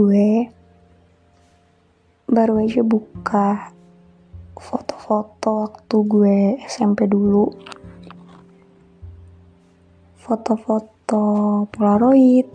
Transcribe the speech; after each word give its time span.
Gue 0.00 0.48
baru 2.24 2.64
aja 2.64 2.80
buka 2.80 3.68
foto-foto 4.56 5.68
waktu 5.68 5.96
gue 6.08 6.36
SMP 6.64 7.04
dulu. 7.04 7.52
Foto-foto 10.16 11.20
polaroid. 11.68 12.48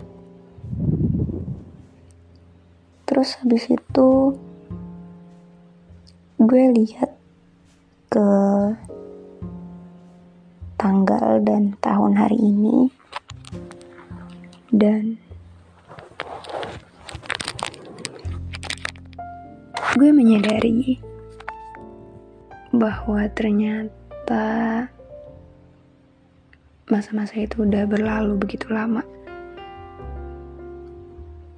Terus 3.06 3.38
habis 3.38 3.70
itu 3.70 4.34
gue 6.42 6.64
lihat 6.74 7.14
ke 8.10 8.30
tanggal 10.74 11.38
dan 11.46 11.78
tahun 11.78 12.12
hari 12.18 12.42
ini. 12.42 12.90
Dan 14.74 15.25
gue 19.96 20.12
menyadari 20.12 21.00
bahwa 22.68 23.24
ternyata 23.32 24.84
masa-masa 26.84 27.40
itu 27.40 27.64
udah 27.64 27.88
berlalu 27.88 28.36
begitu 28.36 28.68
lama. 28.68 29.00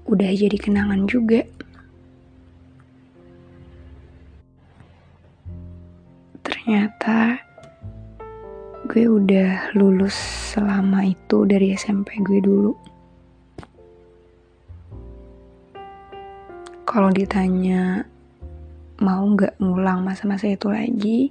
Udah 0.07 0.31
jadi 0.31 0.55
kenangan 0.55 1.11
juga. 1.11 1.43
Ternyata 6.47 7.43
gue 8.87 9.05
udah 9.11 9.75
lulus 9.75 10.15
selama 10.55 11.11
itu 11.11 11.43
dari 11.43 11.75
SMP 11.75 12.23
gue 12.23 12.39
dulu. 12.39 12.71
Kalau 16.87 17.11
ditanya 17.11 18.07
mau 18.99 19.23
nggak 19.23 19.63
ngulang 19.63 20.03
masa-masa 20.03 20.51
itu 20.51 20.67
lagi? 20.67 21.31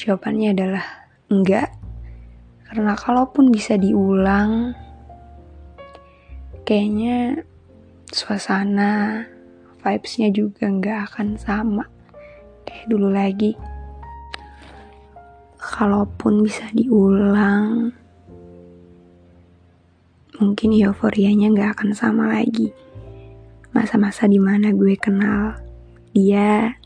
Jawabannya 0.00 0.48
adalah 0.56 0.86
enggak. 1.28 1.68
Karena 2.64 2.96
kalaupun 2.96 3.52
bisa 3.52 3.76
diulang, 3.76 4.72
kayaknya 6.64 7.44
suasana, 8.08 9.24
vibes-nya 9.80 10.28
juga 10.32 10.68
nggak 10.68 10.98
akan 11.12 11.28
sama 11.40 11.84
kayak 12.64 12.86
dulu 12.88 13.08
lagi. 13.12 13.56
Kalaupun 15.58 16.44
bisa 16.44 16.64
diulang, 16.72 17.92
mungkin 20.40 20.70
euforianya 20.72 21.52
nggak 21.52 21.70
akan 21.76 21.90
sama 21.92 22.32
lagi. 22.32 22.72
Masa-masa 23.72 24.24
di 24.24 24.40
mana 24.40 24.72
gue 24.72 24.96
kenal 24.96 25.67
dia 26.12 26.78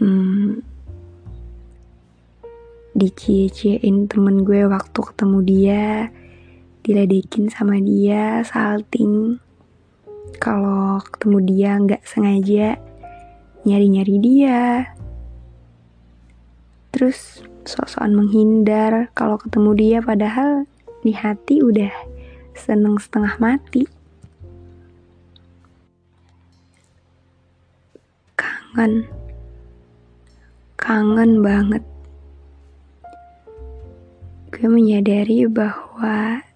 hmm, 0.00 0.64
dicie-ciein 2.96 4.10
temen 4.10 4.42
gue 4.42 4.66
waktu 4.66 5.00
ketemu 5.00 5.38
dia 5.46 5.84
diledekin 6.80 7.52
sama 7.52 7.78
dia 7.78 8.42
salting. 8.42 9.38
Kalau 10.40 11.00
ketemu 11.04 11.38
dia 11.44 11.70
nggak 11.76 12.02
sengaja 12.04 12.80
nyari-nyari 13.64 14.16
dia. 14.18 14.60
Terus 16.90 17.44
sok-sokan 17.68 18.16
menghindar 18.16 19.12
kalau 19.14 19.38
ketemu 19.38 19.70
dia 19.76 19.98
padahal 20.02 20.66
di 21.04 21.12
hati 21.14 21.62
udah 21.62 21.92
seneng 22.56 22.98
setengah 22.98 23.38
mati 23.38 23.86
kangen. 28.70 29.02
Kangen 30.78 31.42
banget. 31.42 31.82
Gue 34.54 34.68
menyadari 34.70 35.42
bahwa 35.50 36.46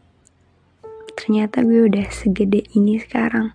ternyata 1.19 1.67
gue 1.67 1.91
udah 1.91 2.07
segede 2.15 2.63
ini 2.79 3.03
sekarang. 3.03 3.51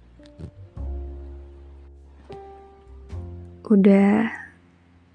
Udah 3.63 4.27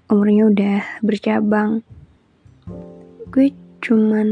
umurnya 0.09 0.49
udah 0.49 0.79
bercabang. 1.05 1.85
Gue 3.29 3.53
cuman 3.77 4.29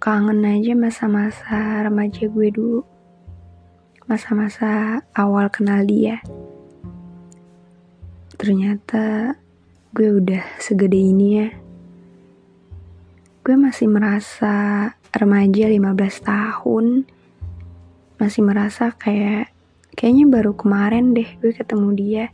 kangen 0.00 0.48
aja 0.48 0.72
masa-masa 0.72 1.84
remaja 1.84 2.24
gue 2.24 2.48
dulu. 2.48 2.80
Masa-masa 4.08 5.04
awal 5.12 5.52
kenal 5.52 5.84
dia 5.84 6.24
ternyata 8.40 9.36
gue 9.92 10.16
udah 10.16 10.56
segede 10.56 10.96
ini 10.96 11.28
ya. 11.36 11.52
Gue 13.44 13.52
masih 13.52 13.84
merasa 13.92 14.88
remaja 15.12 15.68
15 15.68 15.84
tahun. 16.24 17.04
Masih 18.16 18.40
merasa 18.40 18.96
kayak 18.96 19.52
kayaknya 19.92 20.24
baru 20.32 20.56
kemarin 20.56 21.12
deh 21.12 21.28
gue 21.36 21.52
ketemu 21.52 21.88
dia. 21.92 22.24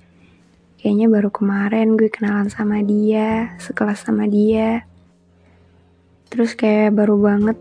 Kayaknya 0.78 1.06
baru 1.11 1.31
kemarin 1.34 1.99
gue 1.99 2.06
kenalan 2.06 2.55
sama 2.55 2.87
dia, 2.87 3.59
sekelas 3.59 4.06
sama 4.06 4.31
dia. 4.31 4.87
Terus 6.31 6.55
kayak 6.55 6.94
baru 6.94 7.19
banget 7.19 7.59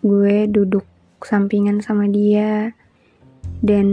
gue 0.00 0.48
duduk 0.48 0.88
sampingan 1.20 1.84
sama 1.84 2.08
dia 2.08 2.72
dan 3.60 3.88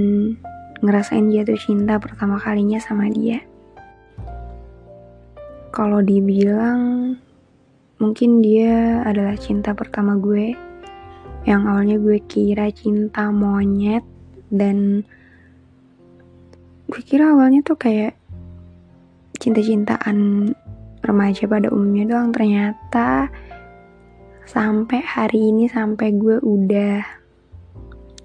ngerasain 0.84 1.32
jatuh 1.32 1.56
cinta 1.56 1.96
pertama 1.96 2.36
kalinya 2.36 2.76
sama 2.76 3.08
dia. 3.08 3.40
Kalau 5.72 6.04
dibilang 6.04 7.16
mungkin 8.04 8.44
dia 8.44 9.00
adalah 9.08 9.40
cinta 9.40 9.72
pertama 9.72 10.20
gue. 10.20 10.52
Yang 11.48 11.62
awalnya 11.64 11.98
gue 12.04 12.20
kira 12.28 12.68
cinta 12.76 13.32
monyet 13.32 14.04
dan 14.52 15.08
gue 16.92 17.02
kira 17.08 17.32
awalnya 17.32 17.64
tuh 17.64 17.80
kayak 17.80 18.20
cinta-cintaan 19.40 20.52
remaja 21.00 21.48
pada 21.48 21.72
umumnya 21.72 22.12
doang. 22.12 22.36
Ternyata 22.36 23.32
sampai 24.44 25.00
hari 25.00 25.48
ini 25.48 25.72
sampai 25.72 26.12
gue 26.12 26.44
udah 26.44 27.24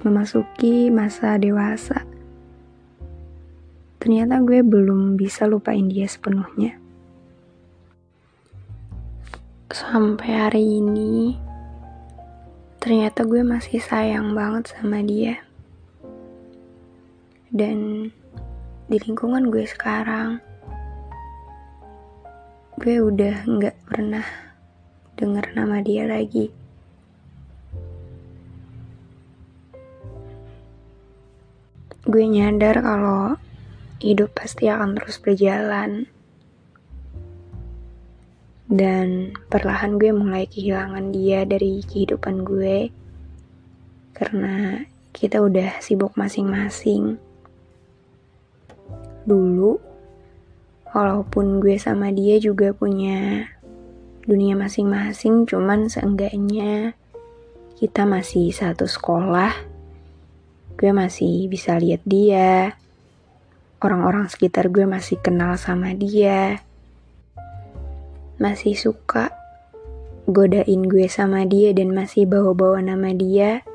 memasuki 0.03 0.91
masa 0.91 1.39
dewasa 1.39 2.18
ternyata 3.99 4.39
gue 4.43 4.63
belum 4.63 5.19
bisa 5.19 5.47
lupain 5.51 5.91
dia 5.91 6.07
sepenuhnya. 6.07 6.79
Sampai 9.69 10.31
hari 10.33 10.81
ini, 10.81 11.37
ternyata 12.81 13.27
gue 13.27 13.43
masih 13.43 13.83
sayang 13.83 14.33
banget 14.33 14.73
sama 14.73 15.03
dia. 15.03 15.43
Dan 17.51 18.09
di 18.89 18.97
lingkungan 18.97 19.51
gue 19.53 19.67
sekarang, 19.69 20.41
gue 22.79 22.97
udah 23.03 23.45
nggak 23.45 23.77
pernah 23.85 24.25
denger 25.19 25.53
nama 25.59 25.83
dia 25.83 26.07
lagi. 26.07 26.49
Gue 32.09 32.25
nyadar 32.25 32.81
kalau 32.81 33.37
hidup 33.99 34.35
pasti 34.35 34.67
akan 34.71 34.99
terus 34.99 35.19
berjalan. 35.19 36.07
Dan 38.69 39.33
perlahan 39.49 39.97
gue 39.97 40.13
mulai 40.13 40.45
kehilangan 40.45 41.15
dia 41.15 41.49
dari 41.49 41.81
kehidupan 41.83 42.45
gue. 42.45 42.93
Karena 44.13 44.83
kita 45.15 45.41
udah 45.41 45.81
sibuk 45.81 46.15
masing-masing. 46.15 47.17
Dulu, 49.25 49.77
walaupun 50.93 51.61
gue 51.61 51.77
sama 51.77 52.09
dia 52.13 52.41
juga 52.41 52.73
punya 52.73 53.49
dunia 54.29 54.57
masing-masing 54.57 55.49
cuman 55.49 55.89
seenggaknya 55.89 56.93
kita 57.81 58.05
masih 58.05 58.53
satu 58.53 58.85
sekolah 58.85 59.53
gue 60.77 60.93
masih 60.93 61.49
bisa 61.49 61.81
lihat 61.81 62.05
dia 62.05 62.77
orang-orang 63.83 64.27
sekitar 64.27 64.71
gue 64.71 64.87
masih 64.87 65.19
kenal 65.23 65.55
sama 65.59 65.95
dia 65.95 66.63
masih 68.39 68.79
suka 68.79 69.35
godain 70.31 70.87
gue 70.87 71.11
sama 71.11 71.43
dia 71.43 71.75
dan 71.75 71.91
masih 71.91 72.29
bawa-bawa 72.29 72.79
nama 72.79 73.11
dia 73.11 73.67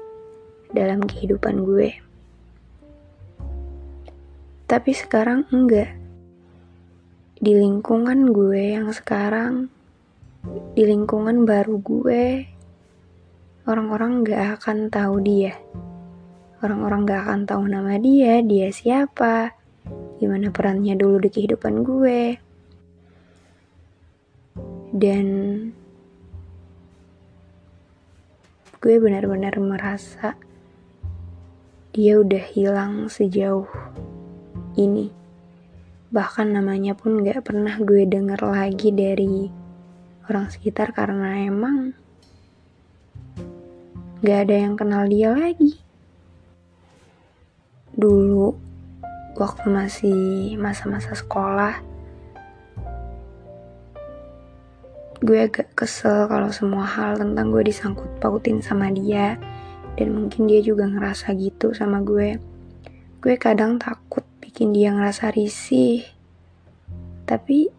dalam 0.71 1.03
kehidupan 1.03 1.67
gue. 1.67 1.99
Tapi 4.69 4.91
sekarang 4.95 5.49
enggak. 5.51 5.91
Di 7.43 7.59
lingkungan 7.59 8.31
gue 8.31 8.77
yang 8.79 8.87
sekarang, 8.95 9.67
di 10.77 10.87
lingkungan 10.87 11.43
baru 11.43 11.75
gue, 11.83 12.25
orang-orang 13.67 14.23
gak 14.23 14.63
akan 14.63 14.87
tahu 14.87 15.19
dia. 15.19 15.59
Orang-orang 16.63 17.03
gak 17.03 17.21
akan 17.27 17.41
tahu 17.43 17.63
nama 17.67 17.99
dia, 17.99 18.39
dia 18.39 18.71
siapa, 18.71 19.51
gimana 20.23 20.55
perannya 20.55 20.95
dulu 20.95 21.19
di 21.19 21.27
kehidupan 21.27 21.83
gue 21.83 22.39
dan 24.95 25.27
gue 28.79 28.95
benar-benar 28.99 29.59
merasa 29.59 30.39
dia 31.93 32.17
udah 32.17 32.43
hilang 32.51 33.05
sejauh 33.05 33.69
ini. 34.79 35.13
Bahkan 36.13 36.53
namanya 36.53 36.97
pun 36.97 37.21
gak 37.21 37.45
pernah 37.45 37.77
gue 37.77 38.05
denger 38.05 38.41
lagi 38.41 38.89
dari 38.89 39.49
orang 40.25 40.49
sekitar 40.49 40.89
karena 40.93 41.45
emang 41.45 41.93
gak 44.25 44.49
ada 44.49 44.55
yang 44.55 44.73
kenal 44.73 45.05
dia 45.05 45.33
lagi. 45.33 45.77
Dulu, 47.93 48.57
waktu 49.37 49.65
masih 49.69 50.19
masa-masa 50.61 51.17
sekolah, 51.17 51.81
gue 55.23 55.39
agak 55.39 55.71
kesel 55.71 56.27
kalau 56.27 56.51
semua 56.51 56.83
hal 56.83 57.15
tentang 57.15 57.49
gue 57.49 57.63
disangkut 57.63 58.09
pautin 58.19 58.59
sama 58.59 58.91
dia. 58.91 59.39
Dan 59.93 60.09
mungkin 60.17 60.49
dia 60.49 60.57
juga 60.57 60.89
ngerasa 60.89 61.37
gitu 61.37 61.69
sama 61.71 62.01
gue. 62.01 62.41
Gue 63.21 63.35
kadang 63.37 63.77
takut 63.77 64.25
bikin 64.41 64.73
dia 64.73 64.89
ngerasa 64.89 65.29
risih. 65.29 66.01
Tapi 67.29 67.69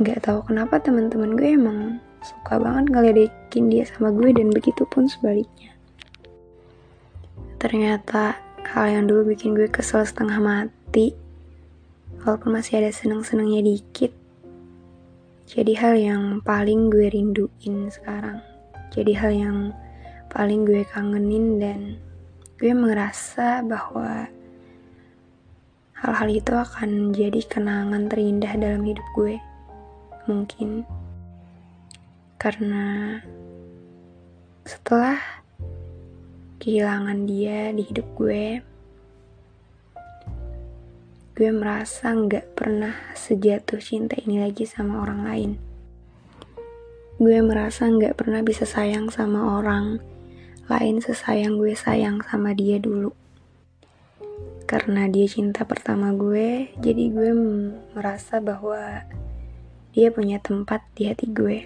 nggak 0.00 0.24
tahu 0.24 0.52
kenapa 0.52 0.80
teman-teman 0.80 1.36
gue 1.36 1.48
emang 1.52 1.80
suka 2.24 2.58
banget 2.58 2.84
ngeledekin 2.90 3.70
dia 3.70 3.84
sama 3.86 4.08
gue 4.12 4.32
dan 4.32 4.48
begitu 4.50 4.88
pun 4.88 5.06
sebaliknya. 5.06 5.76
Ternyata 7.60 8.45
hal 8.74 8.86
yang 8.90 9.04
dulu 9.06 9.34
bikin 9.34 9.54
gue 9.54 9.70
kesel 9.70 10.02
setengah 10.02 10.42
mati 10.42 11.14
walaupun 12.22 12.58
masih 12.58 12.82
ada 12.82 12.90
seneng-senengnya 12.90 13.62
dikit 13.62 14.10
jadi 15.46 15.78
hal 15.78 15.94
yang 15.94 16.22
paling 16.42 16.90
gue 16.90 17.06
rinduin 17.06 17.86
sekarang. 17.86 18.42
Jadi 18.90 19.14
hal 19.14 19.30
yang 19.30 19.58
paling 20.26 20.66
gue 20.66 20.82
kangenin 20.90 21.62
dan 21.62 21.80
gue 22.58 22.74
merasa 22.74 23.62
bahwa 23.62 24.26
hal-hal 25.94 26.28
itu 26.34 26.50
akan 26.50 27.14
jadi 27.14 27.38
kenangan 27.46 28.10
terindah 28.10 28.58
dalam 28.58 28.82
hidup 28.82 29.06
gue 29.14 29.38
mungkin. 30.26 30.82
Karena 32.42 33.22
setelah 34.66 35.22
kehilangan 36.66 37.30
dia 37.30 37.70
di 37.70 37.86
hidup 37.86 38.10
gue 38.18 38.58
gue 41.38 41.50
merasa 41.54 42.10
nggak 42.10 42.58
pernah 42.58 42.90
sejatuh 43.14 43.78
cinta 43.78 44.18
ini 44.18 44.42
lagi 44.42 44.66
sama 44.66 44.98
orang 44.98 45.20
lain. 45.22 45.50
Gue 47.22 47.38
merasa 47.44 47.86
nggak 47.86 48.18
pernah 48.18 48.42
bisa 48.42 48.66
sayang 48.66 49.14
sama 49.14 49.62
orang 49.62 50.02
lain 50.66 50.98
sesayang 50.98 51.54
gue 51.54 51.78
sayang 51.78 52.18
sama 52.26 52.50
dia 52.50 52.82
dulu. 52.82 53.14
Karena 54.66 55.06
dia 55.06 55.30
cinta 55.30 55.62
pertama 55.62 56.10
gue, 56.18 56.74
jadi 56.82 57.04
gue 57.14 57.30
merasa 57.94 58.42
bahwa 58.42 59.06
dia 59.94 60.10
punya 60.10 60.42
tempat 60.42 60.82
di 60.98 61.06
hati 61.06 61.30
gue. 61.30 61.62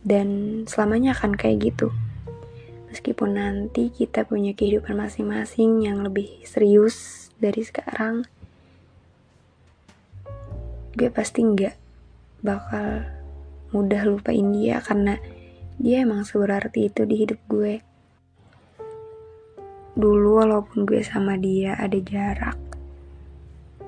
Dan 0.00 0.62
selamanya 0.64 1.12
akan 1.12 1.36
kayak 1.36 1.60
gitu. 1.60 1.92
Meskipun 2.92 3.40
nanti 3.40 3.88
kita 3.88 4.28
punya 4.28 4.52
kehidupan 4.52 5.00
masing-masing 5.00 5.80
yang 5.80 6.04
lebih 6.04 6.44
serius 6.44 7.32
dari 7.40 7.64
sekarang, 7.64 8.28
gue 10.92 11.08
pasti 11.08 11.40
nggak 11.40 11.72
bakal 12.44 13.08
mudah 13.72 14.04
lupain 14.04 14.52
dia 14.52 14.84
karena 14.84 15.16
dia 15.80 16.04
emang 16.04 16.28
seberarti 16.28 16.92
itu 16.92 17.08
di 17.08 17.24
hidup 17.24 17.40
gue. 17.48 17.80
Dulu 19.96 20.44
walaupun 20.44 20.84
gue 20.84 21.00
sama 21.00 21.40
dia 21.40 21.72
ada 21.80 21.96
jarak, 21.96 22.60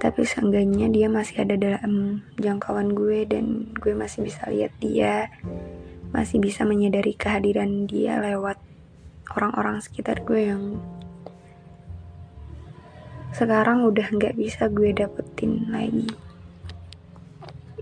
tapi 0.00 0.24
seenggaknya 0.24 0.88
dia 0.88 1.12
masih 1.12 1.44
ada 1.44 1.60
dalam 1.60 2.24
jangkauan 2.40 2.96
gue 2.96 3.28
dan 3.28 3.68
gue 3.76 3.92
masih 3.92 4.24
bisa 4.24 4.48
lihat 4.48 4.72
dia, 4.80 5.28
masih 6.08 6.40
bisa 6.40 6.64
menyadari 6.64 7.12
kehadiran 7.12 7.84
dia 7.84 8.16
lewat 8.16 8.56
orang-orang 9.32 9.80
sekitar 9.80 10.20
gue 10.26 10.52
yang 10.52 10.64
sekarang 13.34 13.82
udah 13.82 14.14
nggak 14.14 14.38
bisa 14.38 14.70
gue 14.70 14.94
dapetin 14.94 15.66
lagi. 15.72 16.06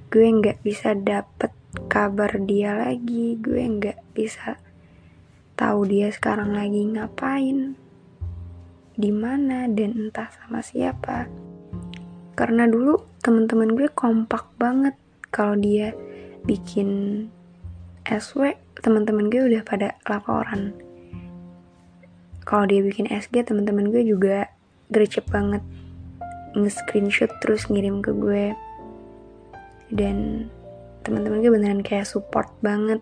Gue 0.09 0.27
nggak 0.29 0.65
bisa 0.65 0.97
dapet 0.97 1.53
kabar 1.93 2.41
dia 2.41 2.73
lagi. 2.73 3.37
Gue 3.37 3.61
nggak 3.61 4.17
bisa 4.17 4.57
tahu 5.53 5.85
dia 5.85 6.09
sekarang 6.09 6.57
lagi 6.57 6.89
ngapain 6.89 7.77
di 8.97 9.11
mana 9.13 9.69
dan 9.69 10.09
entah 10.09 10.33
sama 10.33 10.65
siapa. 10.65 11.29
Karena 12.33 12.65
dulu 12.65 12.97
teman-teman 13.21 13.77
gue 13.77 13.93
kompak 13.93 14.49
banget 14.57 14.97
kalau 15.29 15.53
dia 15.57 15.93
bikin 16.49 17.29
SW 18.09 18.57
teman-teman 18.81 19.29
gue 19.29 19.53
udah 19.53 19.63
pada 19.63 20.01
laporan 20.09 20.92
kalau 22.43 22.67
dia 22.67 22.83
bikin 22.83 23.07
SG 23.07 23.47
teman-teman 23.47 23.95
gue 23.95 24.03
juga 24.03 24.51
gercep 24.91 25.27
banget. 25.31 25.63
Nge-screenshot 26.59 27.31
terus 27.39 27.71
ngirim 27.71 28.03
ke 28.03 28.11
gue. 28.13 28.53
Dan 29.89 30.49
teman-teman 31.07 31.39
gue 31.41 31.53
beneran 31.55 31.83
kayak 31.87 32.11
support 32.11 32.51
banget. 32.61 32.99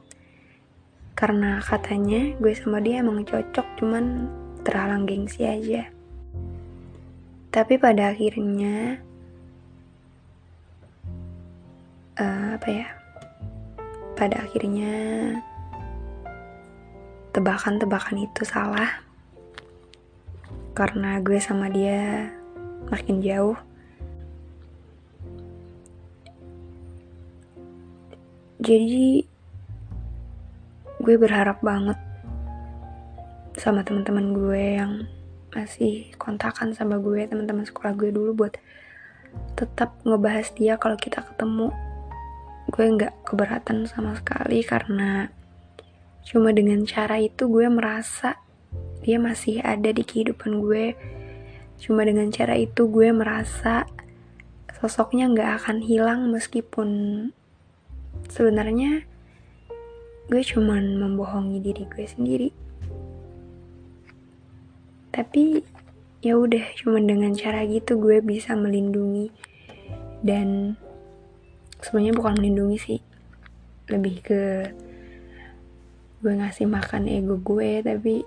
Karena 1.16 1.60
katanya 1.60 2.36
gue 2.36 2.52
sama 2.52 2.84
dia 2.84 3.00
emang 3.00 3.24
cocok 3.24 3.66
cuman 3.80 4.28
terhalang 4.62 5.08
gengsi 5.08 5.44
aja. 5.48 5.88
Tapi 7.50 7.80
pada 7.80 8.14
akhirnya 8.14 9.00
uh, 12.20 12.60
apa 12.60 12.68
ya? 12.68 12.86
Pada 14.14 14.44
akhirnya 14.44 14.92
tebakan-tebakan 17.32 18.28
itu 18.28 18.44
salah 18.44 19.09
karena 20.70 21.18
gue 21.18 21.38
sama 21.42 21.66
dia 21.66 22.30
makin 22.90 23.18
jauh. 23.22 23.58
Jadi 28.60 29.24
gue 31.00 31.16
berharap 31.16 31.64
banget 31.64 31.96
sama 33.56 33.80
teman-teman 33.82 34.36
gue 34.36 34.64
yang 34.78 34.92
masih 35.50 36.12
kontakan 36.20 36.70
sama 36.76 37.00
gue 37.00 37.26
teman-teman 37.26 37.66
sekolah 37.66 37.96
gue 37.98 38.14
dulu 38.14 38.46
buat 38.46 38.54
tetap 39.58 39.96
ngebahas 40.04 40.52
dia 40.54 40.76
kalau 40.76 40.94
kita 41.00 41.24
ketemu. 41.24 41.72
Gue 42.70 42.86
nggak 42.86 43.26
keberatan 43.26 43.88
sama 43.88 44.14
sekali 44.14 44.62
karena 44.62 45.32
cuma 46.20 46.52
dengan 46.52 46.84
cara 46.84 47.16
itu 47.18 47.48
gue 47.48 47.66
merasa 47.66 48.38
dia 49.00 49.16
masih 49.16 49.64
ada 49.64 49.90
di 49.92 50.04
kehidupan 50.04 50.60
gue. 50.60 50.96
Cuma 51.80 52.04
dengan 52.04 52.28
cara 52.28 52.56
itu 52.56 52.88
gue 52.88 53.08
merasa 53.12 53.88
sosoknya 54.80 55.28
nggak 55.32 55.50
akan 55.64 55.78
hilang 55.84 56.28
meskipun 56.32 56.88
sebenarnya 58.28 59.04
gue 60.28 60.42
cuman 60.44 61.00
membohongi 61.00 61.58
diri 61.60 61.84
gue 61.88 62.06
sendiri. 62.06 62.50
Tapi 65.10 65.64
ya 66.20 66.36
udah 66.36 66.64
cuman 66.80 67.08
dengan 67.08 67.32
cara 67.32 67.64
gitu 67.64 67.96
gue 67.96 68.20
bisa 68.20 68.52
melindungi. 68.52 69.32
Dan 70.20 70.76
sebenarnya 71.80 72.12
bukan 72.12 72.34
melindungi 72.36 72.78
sih 72.78 73.00
lebih 73.90 74.22
ke 74.22 74.42
gue 76.20 76.32
ngasih 76.36 76.68
makan 76.68 77.08
ego 77.08 77.40
gue 77.40 77.80
tapi 77.80 78.22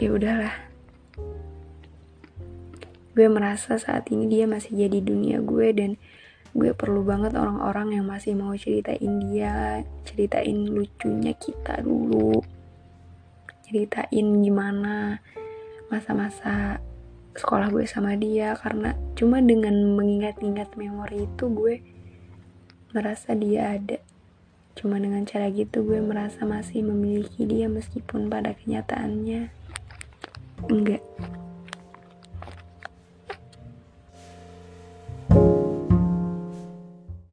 ya 0.00 0.16
udahlah. 0.16 0.56
Gue 3.12 3.28
merasa 3.28 3.76
saat 3.76 4.08
ini 4.08 4.32
dia 4.32 4.48
masih 4.48 4.88
jadi 4.88 5.04
dunia 5.04 5.44
gue 5.44 5.68
dan 5.76 6.00
gue 6.56 6.72
perlu 6.72 7.04
banget 7.04 7.36
orang-orang 7.36 8.00
yang 8.00 8.08
masih 8.08 8.32
mau 8.32 8.56
ceritain 8.56 9.20
dia 9.28 9.84
ceritain 10.08 10.72
lucunya 10.72 11.36
kita 11.36 11.84
dulu. 11.84 12.40
Ceritain 13.68 14.26
gimana 14.40 15.20
masa-masa 15.92 16.80
sekolah 17.36 17.68
gue 17.68 17.84
sama 17.84 18.16
dia 18.16 18.56
karena 18.56 18.96
cuma 19.20 19.44
dengan 19.44 19.76
mengingat-ingat 20.00 20.80
memori 20.80 21.28
itu 21.28 21.44
gue 21.52 21.74
merasa 22.96 23.36
dia 23.36 23.76
ada. 23.76 24.00
Cuma 24.80 24.96
dengan 24.96 25.28
cara 25.28 25.52
gitu 25.52 25.84
gue 25.84 26.00
merasa 26.00 26.48
masih 26.48 26.88
memiliki 26.88 27.44
dia 27.44 27.68
meskipun 27.68 28.32
pada 28.32 28.56
kenyataannya 28.56 29.59
enggak 30.68 31.00